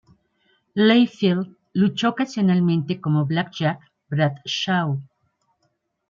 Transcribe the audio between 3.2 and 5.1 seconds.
"Blackjack Bradshaw".